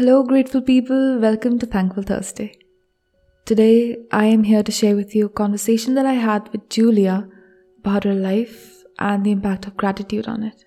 [0.00, 1.18] Hello, grateful people.
[1.18, 2.58] Welcome to Thankful Thursday.
[3.44, 7.28] Today, I am here to share with you a conversation that I had with Julia
[7.80, 10.64] about her life and the impact of gratitude on it.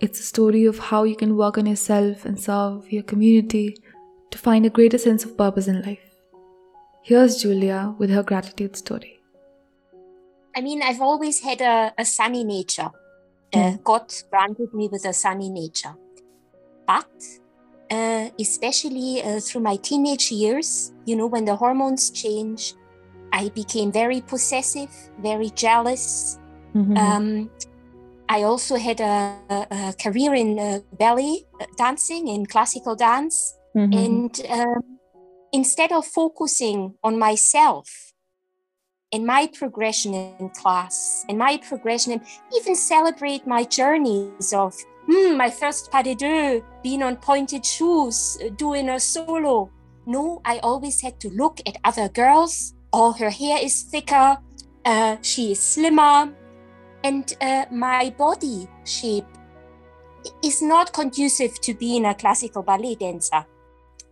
[0.00, 3.74] It's a story of how you can work on yourself and serve your community
[4.30, 6.14] to find a greater sense of purpose in life.
[7.02, 9.18] Here's Julia with her gratitude story.
[10.54, 12.90] I mean, I've always had a, a sunny nature.
[13.50, 15.94] Uh, God granted me with a sunny nature.
[16.86, 17.08] But
[17.90, 22.74] uh, especially uh, through my teenage years, you know, when the hormones change,
[23.32, 24.90] I became very possessive,
[25.20, 26.38] very jealous.
[26.74, 26.96] Mm-hmm.
[26.96, 27.50] Um,
[28.28, 29.36] I also had a,
[29.70, 33.56] a career in uh, ballet uh, dancing, in classical dance.
[33.76, 33.98] Mm-hmm.
[33.98, 34.98] And um,
[35.52, 38.12] instead of focusing on myself
[39.12, 42.22] and my progression in class and my progression and
[42.56, 44.76] even celebrate my journeys of
[45.06, 49.70] hmm, my first pas de deux, being on pointed shoes, uh, doing a solo.
[50.06, 52.74] No, I always had to look at other girls.
[52.92, 54.38] Oh, her hair is thicker,
[54.84, 56.32] uh, she is slimmer,
[57.04, 59.26] and uh, my body shape
[60.42, 63.44] is not conducive to being a classical ballet dancer.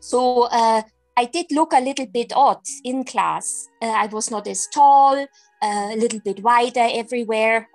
[0.01, 0.83] So uh,
[1.17, 3.69] I did look a little bit odd in class.
[3.83, 5.27] Uh, I was not as tall, uh,
[5.63, 7.69] a little bit wider everywhere,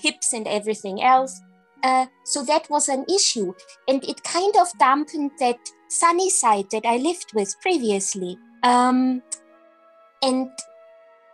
[0.00, 1.38] hips and everything else.
[1.86, 3.54] Uh, so that was an issue.
[3.86, 8.36] And it kind of dampened that sunny side that I lived with previously.
[8.64, 9.22] Um,
[10.20, 10.50] and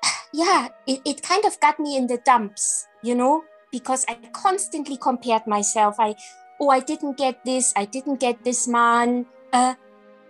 [0.35, 4.99] yeah, it, it kind of got me in the dumps, you know, because I constantly
[4.99, 5.97] compared myself.
[5.99, 6.17] I,
[6.61, 9.25] oh, I didn't get this, I didn't get this man.
[9.55, 9.75] Uh,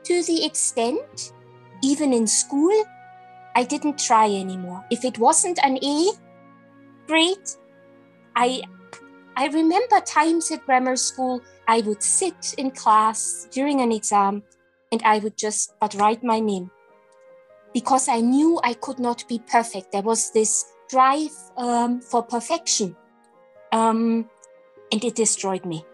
[0.04, 1.32] to the extent,
[1.82, 2.84] even in school,
[3.56, 4.84] I didn't try anymore.
[4.88, 6.12] If it wasn't an A,
[7.08, 7.56] great.
[8.36, 8.62] I
[9.36, 14.42] I remember times at grammar school, I would sit in class during an exam
[14.90, 16.70] and I would just but write my name
[17.72, 19.92] because I knew I could not be perfect.
[19.92, 22.94] There was this drive um, for perfection
[23.72, 24.28] um,
[24.92, 25.86] and it destroyed me.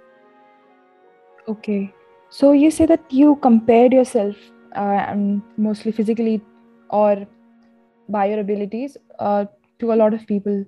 [1.47, 1.95] Okay.
[2.31, 4.35] So you say that you compared yourself
[4.75, 5.15] uh,
[5.57, 6.43] mostly physically
[6.91, 7.25] or
[8.09, 9.45] by your abilities uh,
[9.79, 10.65] to a lot of people.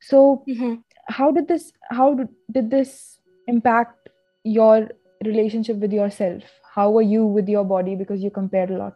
[0.00, 0.74] So mm-hmm
[1.08, 2.14] how did this how
[2.52, 4.08] did this impact
[4.44, 4.88] your
[5.24, 6.42] relationship with yourself?
[6.74, 7.94] How were you with your body?
[7.94, 8.94] Because you compared a lot.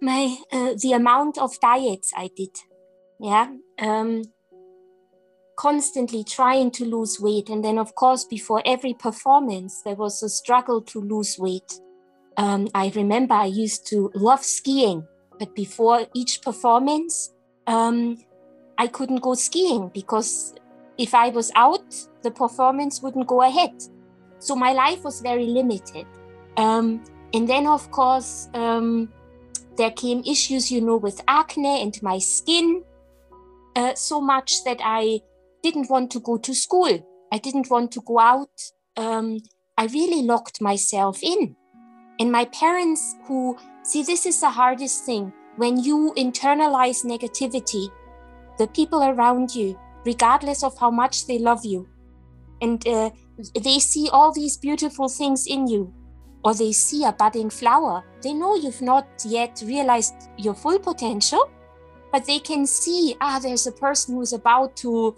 [0.00, 2.56] My uh, the amount of diets i did
[3.20, 4.22] yeah um,
[5.56, 7.48] constantly trying to lose weight.
[7.48, 11.80] And then of course before every performance there was a struggle to lose weight.
[12.38, 15.06] Um, i remember i used to love skiing
[15.38, 17.30] but before each performance
[17.66, 18.16] um,
[18.82, 20.56] I couldn't go skiing because
[20.98, 21.94] if I was out,
[22.24, 23.80] the performance wouldn't go ahead.
[24.40, 26.04] So my life was very limited.
[26.56, 29.08] Um, and then, of course, um,
[29.76, 32.82] there came issues, you know, with acne and my skin,
[33.76, 35.20] uh, so much that I
[35.62, 36.92] didn't want to go to school.
[37.30, 38.72] I didn't want to go out.
[38.96, 39.42] Um,
[39.78, 41.54] I really locked myself in.
[42.18, 47.92] And my parents, who see, this is the hardest thing when you internalize negativity
[48.58, 51.88] the people around you, regardless of how much they love you.
[52.60, 53.10] And uh,
[53.60, 55.92] they see all these beautiful things in you,
[56.44, 58.04] or they see a budding flower.
[58.22, 61.50] They know you've not yet realized your full potential,
[62.12, 65.16] but they can see, ah, there's a person who's about to,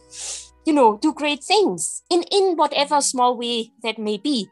[0.64, 4.48] you know, do great things in, in whatever small way that may be.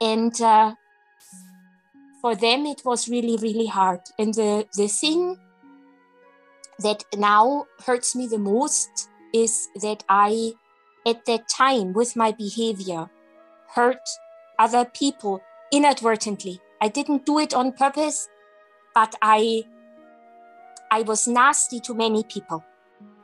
[0.00, 0.74] And uh,
[2.20, 4.00] for them, it was really, really hard.
[4.18, 5.36] And the, the thing
[6.80, 10.52] that now hurts me the most is that I,
[11.06, 13.10] at that time, with my behavior,
[13.74, 14.00] hurt
[14.58, 15.40] other people
[15.72, 16.60] inadvertently.
[16.80, 18.28] I didn't do it on purpose,
[18.94, 19.64] but I,
[20.90, 22.64] I was nasty to many people.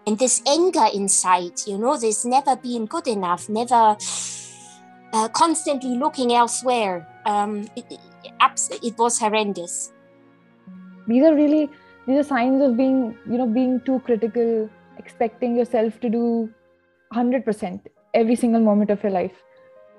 [0.06, 3.96] And this anger inside, you know, this never being good enough, never
[5.14, 8.00] uh, constantly looking elsewhere, um, it, it,
[8.82, 9.92] it was horrendous.
[11.06, 11.70] These are really
[12.06, 14.68] these are signs of being you know being too critical
[14.98, 16.50] expecting yourself to do
[17.12, 19.32] 100% every single moment of your life.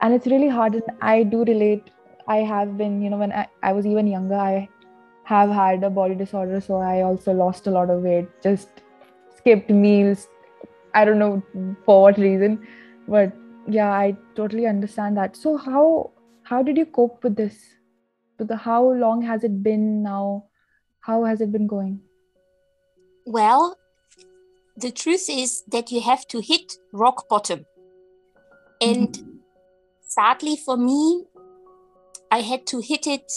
[0.02, 1.92] And it's really hard and i do relate.
[2.28, 4.68] I have been you know when I, I was even younger i
[5.24, 8.70] have had a body disorder so i also lost a lot of weight just
[9.38, 10.28] skipped meals.
[10.94, 11.44] I don't know
[11.86, 12.68] for what reason
[13.08, 13.32] but
[13.68, 15.36] yeah i totally understand that.
[15.36, 16.12] So how
[16.44, 17.56] how did you cope with this?
[18.38, 20.46] With the how long has it been now
[21.06, 22.02] how has it been going?
[23.28, 23.78] Well,
[24.76, 27.66] the truth is that you have to hit rock bottom.
[28.82, 29.38] And mm-hmm.
[30.02, 31.26] sadly for me,
[32.32, 33.32] I had to hit it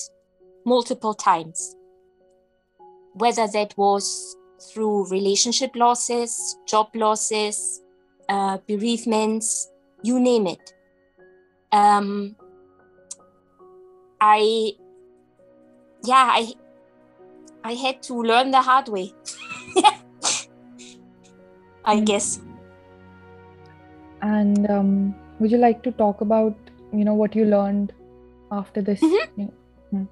[0.65, 1.76] multiple times.
[3.12, 4.37] Whether that was
[4.73, 7.82] through relationship losses, job losses,
[8.31, 9.71] uh, bereavements,
[10.03, 10.73] you name it.
[11.73, 12.35] Um,
[14.21, 14.73] I,
[16.05, 16.53] yeah, I,
[17.64, 19.12] I had to learn the hard way.
[21.84, 22.05] I mm.
[22.05, 22.40] guess.
[24.22, 26.56] And um, would you like to talk about,
[26.93, 27.93] you know, what you learned
[28.50, 29.00] after this?
[29.00, 29.46] Mm-hmm.
[29.96, 30.08] Mm.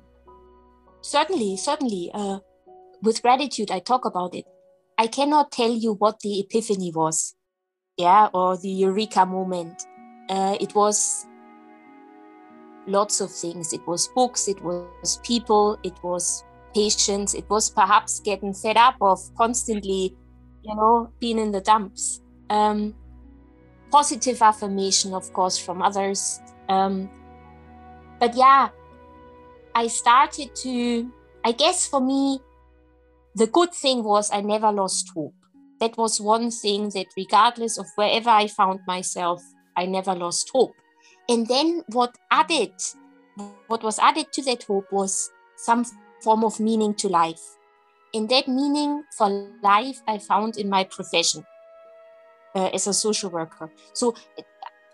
[1.01, 2.11] Certainly, certainly.
[2.15, 2.39] Uh,
[3.03, 4.47] with gratitude, I talk about it.
[4.99, 7.35] I cannot tell you what the epiphany was,
[7.99, 9.83] yeah, or the eureka moment.
[10.31, 11.27] Uh, it was
[12.87, 13.73] lots of things.
[13.75, 16.45] It was books, it was people, it was
[16.77, 20.15] patience, it was perhaps getting fed up of constantly,
[20.63, 22.21] you know, being in the dumps.
[22.51, 22.95] Um,
[23.91, 26.41] positive affirmation, of course, from others.
[26.69, 27.09] Um,
[28.21, 28.69] but yeah,
[29.75, 31.11] I started to,
[31.45, 32.41] I guess for me,
[33.35, 35.35] the good thing was I never lost hope.
[35.81, 39.43] That was one thing that, regardless of wherever I found myself,
[39.77, 40.75] I never lost hope.
[41.29, 42.73] And then what added,
[43.67, 45.85] what was added to that hope was some
[46.23, 47.43] form of meaning to life.
[48.15, 49.29] And that meaning for
[49.63, 51.45] life I found in my profession
[52.55, 53.71] uh, as a social worker.
[53.93, 54.15] So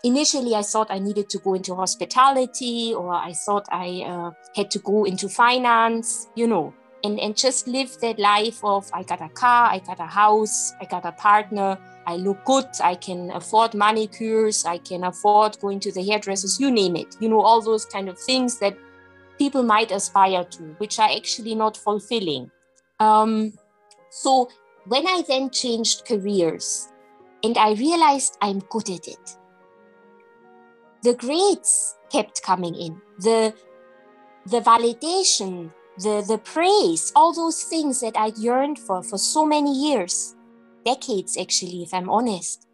[0.03, 4.71] initially I thought I needed to go into hospitality or I thought I uh, had
[4.71, 6.73] to go into finance, you know
[7.03, 10.73] and, and just live that life of I got a car, I got a house,
[10.81, 11.77] I got a partner,
[12.07, 16.71] I look good, I can afford manicures, I can afford going to the hairdressers, you
[16.71, 17.15] name it.
[17.19, 18.77] You know, all those kind of things that
[19.37, 22.51] people might aspire to, which are actually not fulfilling.
[22.99, 23.53] Um,
[24.09, 24.49] so
[24.87, 26.89] when I then changed careers
[27.43, 29.37] and I realized I'm good at it,
[31.03, 33.53] the grades kept coming in, the
[34.45, 39.73] the validation the, the praise, all those things that I yearned for for so many
[39.73, 40.35] years,
[40.85, 42.67] decades actually, if I'm honest,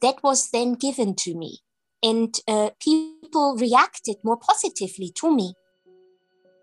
[0.00, 1.58] that was then given to me.
[2.02, 5.54] And uh, people reacted more positively to me.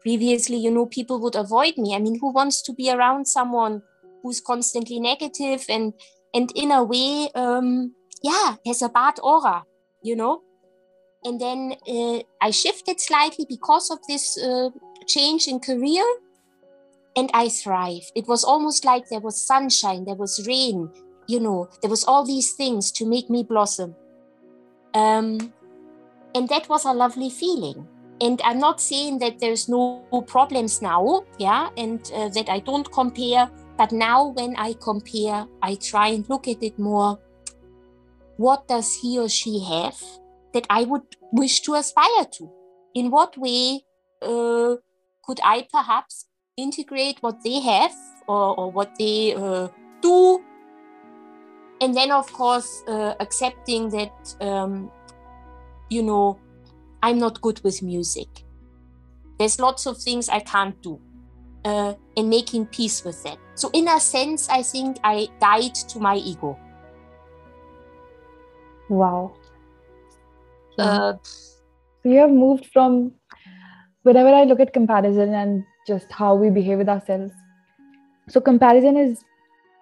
[0.02, 1.96] Previously, you know, people would avoid me.
[1.96, 3.82] I mean, who wants to be around someone
[4.22, 5.94] who's constantly negative and
[6.34, 9.64] and in a way, um, yeah, has a bad aura,
[10.04, 10.42] you know?
[11.24, 14.70] And then uh, I shifted slightly because of this uh,
[15.08, 16.04] change in career
[17.16, 18.12] and I thrived.
[18.16, 20.90] It was almost like there was sunshine, there was rain,
[21.28, 23.96] you know, there was all these things to make me blossom.
[24.94, 25.54] Um,
[26.36, 27.88] and that was a lovely feeling.
[28.22, 32.90] And I'm not saying that there's no problems now, yeah, and uh, that I don't
[32.92, 33.50] compare.
[33.78, 37.20] But now, when I compare, I try and look at it more.
[38.38, 39.98] What does he or she have
[40.54, 42.50] that I would wish to aspire to?
[42.94, 43.84] In what way
[44.22, 44.76] uh,
[45.26, 47.94] could I perhaps integrate what they have
[48.28, 49.68] or, or what they uh,
[50.02, 50.42] do?
[51.82, 54.90] And then, of course, uh, accepting that, um,
[55.90, 56.40] you know,
[57.04, 58.28] I'm not good with music.
[59.38, 61.00] There's lots of things I can't do.
[61.64, 63.40] Uh, and making peace with that.
[63.56, 66.60] So, in a sense, I think I died to my ego.
[68.88, 69.34] Wow.
[70.78, 73.14] Uh, so you have moved from
[74.04, 77.34] whenever I look at comparison and just how we behave with ourselves,
[78.30, 79.24] so comparison is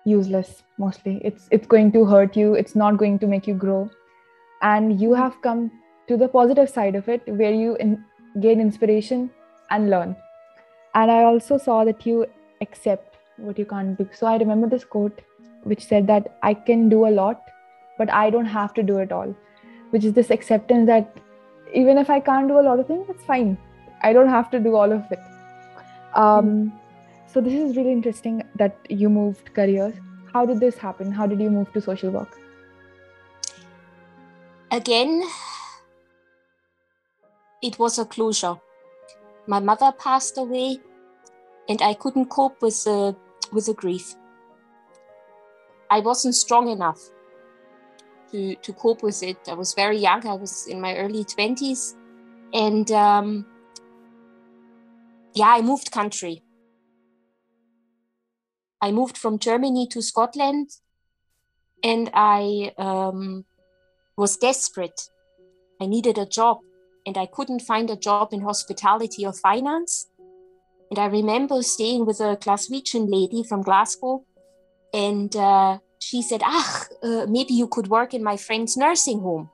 [0.06, 1.20] useless mostly.
[1.24, 2.54] It's it's going to hurt you.
[2.54, 3.90] It's not going to make you grow,
[4.62, 5.70] and you have come
[6.08, 8.04] to the positive side of it where you in,
[8.40, 9.30] gain inspiration
[9.70, 10.16] and learn.
[10.96, 12.26] And I also saw that you
[12.62, 14.08] accept what you can't do.
[14.14, 15.22] So I remember this quote
[15.64, 17.42] which said that I can do a lot,
[17.98, 19.36] but I don't have to do it all,
[19.92, 21.18] which is this acceptance that
[21.74, 23.58] even if I can't do a lot of things, it's fine
[24.04, 25.20] I don't have to do all of it.
[26.14, 26.74] Um,
[27.26, 29.96] so this is really interesting that you moved careers.
[30.34, 31.12] How did this happen?
[31.12, 32.38] How did you move to social work?
[34.72, 35.24] Again,
[37.64, 38.56] it was a closure.
[39.48, 40.80] My mother passed away,
[41.68, 43.16] and I couldn't cope with the
[43.52, 44.14] with the grief.
[45.90, 47.00] I wasn't strong enough
[48.32, 49.38] to to cope with it.
[49.48, 50.28] I was very young.
[50.28, 51.96] I was in my early twenties,
[52.54, 53.46] and um,
[55.34, 56.44] yeah, I moved country.
[58.82, 60.70] I moved from Germany to Scotland
[61.82, 63.46] and I um,
[64.18, 65.10] was desperate.
[65.80, 66.60] I needed a job
[67.06, 70.08] and I couldn't find a job in hospitality or finance.
[70.90, 74.24] And I remember staying with a Glaswegian lady from Glasgow
[74.94, 79.50] and uh, she said, Ah, uh, maybe you could work in my friend's nursing home.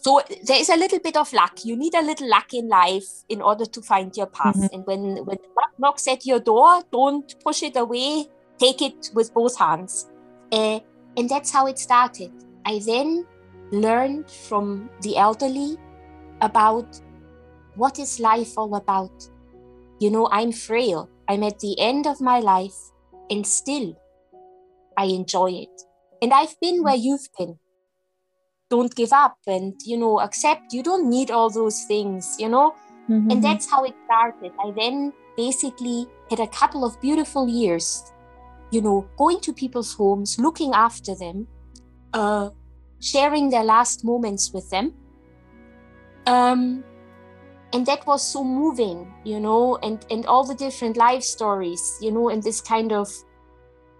[0.00, 1.64] so there is a little bit of luck.
[1.64, 4.56] You need a little luck in life in order to find your path.
[4.56, 4.74] Mm-hmm.
[4.74, 8.26] And when when luck knocks at your door, don't push it away.
[8.58, 10.08] Take it with both hands.
[10.52, 10.80] Uh,
[11.16, 12.32] and that's how it started.
[12.64, 13.26] I then
[13.72, 15.76] learned from the elderly
[16.40, 17.00] about
[17.74, 19.28] what is life all about.
[20.00, 21.08] You know, I'm frail.
[21.28, 22.76] I'm at the end of my life,
[23.30, 23.96] and still
[24.96, 25.82] I enjoy it.
[26.22, 27.58] And I've been where you've been
[28.70, 32.74] don't give up and you know accept you don't need all those things you know
[33.08, 33.30] mm-hmm.
[33.30, 38.12] and that's how it started i then basically had a couple of beautiful years
[38.70, 41.46] you know going to people's homes looking after them
[42.14, 42.50] uh,
[43.00, 44.94] sharing their last moments with them.
[46.26, 46.84] Um,
[47.72, 52.10] and that was so moving you know and and all the different life stories you
[52.10, 53.10] know and this kind of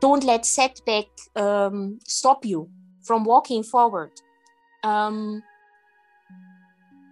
[0.00, 2.70] don't let setback um, stop you
[3.02, 4.12] from walking forward.
[4.84, 5.42] Um,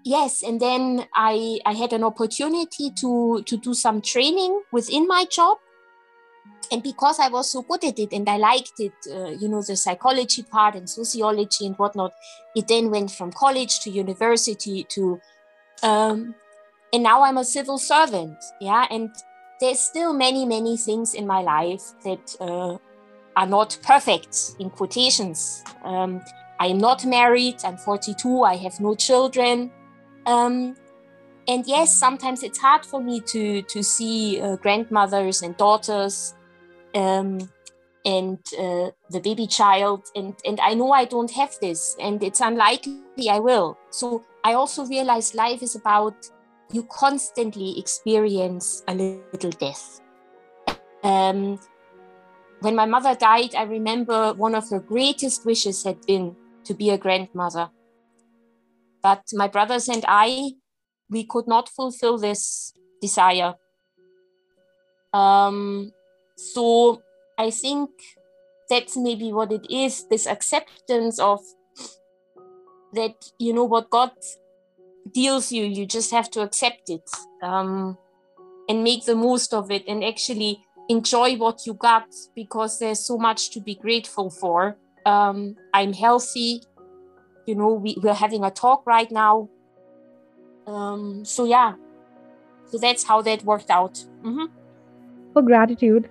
[0.04, 5.24] yes and then i i had an opportunity to to do some training within my
[5.24, 5.58] job
[6.72, 9.62] and because i was so good at it and i liked it uh, you know
[9.62, 12.12] the psychology part and sociology and whatnot
[12.54, 15.20] it then went from college to university to
[15.82, 16.34] um,
[16.92, 19.10] and now i'm a civil servant yeah and
[19.60, 22.76] there's still many many things in my life that uh,
[23.36, 26.20] are not perfect in quotations um,
[26.58, 27.56] I am not married.
[27.64, 28.42] I'm 42.
[28.42, 29.70] I have no children.
[30.26, 30.76] Um,
[31.48, 36.34] and yes, sometimes it's hard for me to to see uh, grandmothers and daughters,
[36.94, 37.38] um,
[38.04, 40.06] and uh, the baby child.
[40.14, 43.78] And and I know I don't have this, and it's unlikely I will.
[43.90, 46.14] So I also realize life is about
[46.72, 50.00] you constantly experience a little death.
[51.02, 51.58] Um,
[52.60, 56.34] when my mother died, I remember one of her greatest wishes had been
[56.64, 57.70] to be a grandmother.
[59.02, 60.52] But my brothers and I,
[61.10, 63.54] we could not fulfill this desire.
[65.12, 65.92] Um,
[66.36, 67.02] so
[67.38, 67.90] I think
[68.68, 71.40] that's maybe what it is this acceptance of
[72.92, 74.10] that, you know, what God
[75.12, 77.08] deals you, you just have to accept it
[77.42, 77.96] um,
[78.68, 83.16] and make the most of it and actually enjoy what you got because there's so
[83.16, 86.62] much to be grateful for um, I'm healthy.
[87.46, 89.48] You know, we, we're having a talk right now.
[90.66, 91.74] Um, so, yeah.
[92.66, 93.94] So that's how that worked out.
[94.22, 94.46] Mm-hmm.
[95.32, 96.10] For gratitude,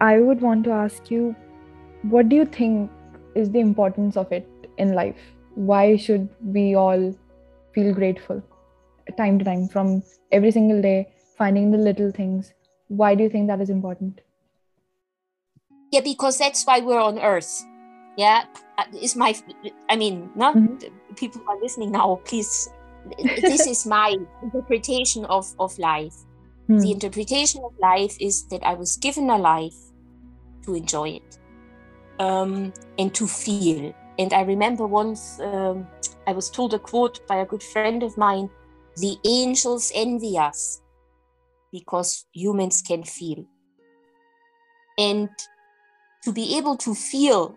[0.00, 1.34] I would want to ask you
[2.02, 2.90] what do you think
[3.34, 5.18] is the importance of it in life?
[5.54, 7.14] Why should we all
[7.74, 8.42] feel grateful
[9.16, 12.52] time to time from every single day, finding the little things?
[12.88, 14.20] Why do you think that is important?
[15.90, 17.64] Yeah, because that's why we're on earth
[18.16, 18.44] yeah
[18.78, 19.34] uh, is my
[19.88, 21.14] i mean not mm-hmm.
[21.14, 22.68] people are listening now please
[23.18, 26.14] this is my interpretation of of life.
[26.68, 26.82] Mm.
[26.82, 29.74] the interpretation of life is that i was given a life
[30.64, 31.38] to enjoy it
[32.20, 33.92] um, and to feel.
[34.18, 35.88] And i remember once um,
[36.28, 38.48] i was told a quote by a good friend of mine
[38.96, 40.82] the angels envy us
[41.72, 43.44] because humans can feel.
[44.98, 45.30] And
[46.24, 47.56] to be able to feel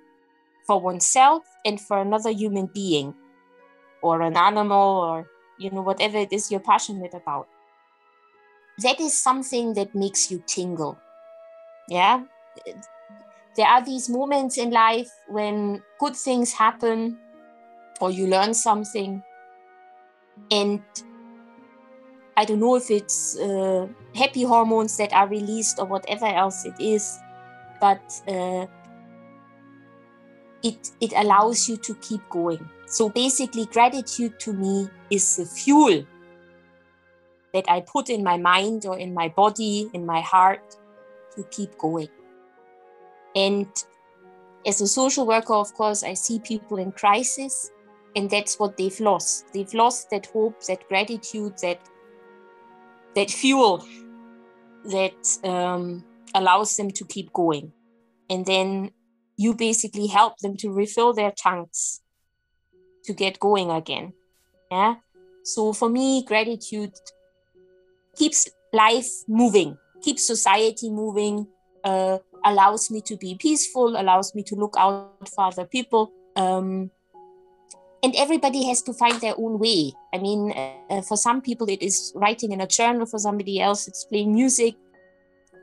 [0.66, 3.14] for oneself and for another human being
[4.02, 7.48] or an animal or you know whatever it is you're passionate about.
[8.80, 10.98] That is something that makes you tingle.
[11.88, 12.24] Yeah?
[13.56, 17.18] There are these moments in life when good things happen
[18.02, 19.22] or you learn something
[20.50, 20.82] and
[22.36, 26.74] i don't know if it's uh, happy hormones that are released or whatever else it
[26.80, 27.20] is
[27.80, 28.66] but uh,
[30.64, 32.70] it, it allows you to keep going.
[32.88, 36.04] So basically, gratitude to me is the fuel
[37.54, 40.76] that I put in my mind or in my body, in my heart
[41.36, 42.10] to keep going.
[43.36, 43.68] And
[44.66, 47.70] as a social worker, of course, I see people in crisis,
[48.16, 49.46] and that's what they've lost.
[49.54, 51.80] They've lost that hope, that gratitude, that
[53.16, 53.86] that fuel
[54.86, 56.04] that um,
[56.34, 57.72] allows them to keep going.
[58.30, 58.92] And then
[59.38, 62.02] you basically help them to refill their tanks
[63.04, 64.14] to get going again.
[64.74, 64.96] Yeah.
[65.44, 66.94] So for me, gratitude
[68.18, 71.46] keeps life moving, keeps society moving,
[71.84, 76.12] uh, allows me to be peaceful, allows me to look out for other people.
[76.36, 76.90] Um,
[78.02, 79.94] and everybody has to find their own way.
[80.12, 83.88] I mean, uh, for some people, it is writing in a journal, for somebody else,
[83.88, 84.74] it's playing music.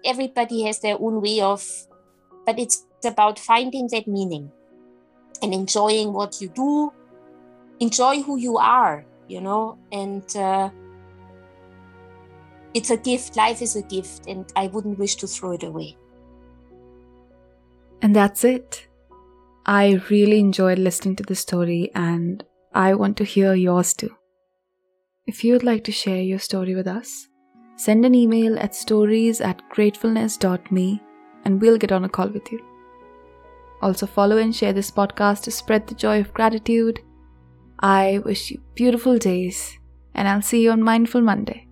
[0.05, 1.67] Everybody has their own way of,
[2.47, 4.53] but it's about finding that meaning
[5.43, 6.93] and enjoying what you do
[7.81, 10.71] enjoy who you are, you know, and uh,
[12.75, 13.37] it's a gift.
[13.37, 15.97] Life is a gift, and I wouldn't wish to throw it away.
[18.03, 18.87] And that's it.
[19.67, 24.15] I really enjoyed listening to the story, and I want to hear yours too.
[25.27, 27.29] If you'd like to share your story with us,
[27.77, 31.03] send an email at stories at gratefulness.me
[31.45, 32.61] and we'll get on a call with you.
[33.83, 37.01] Also, follow and share this podcast to spread the joy of gratitude.
[37.81, 39.79] I wish you beautiful days,
[40.15, 41.67] and I'll see you on Mindful Monday.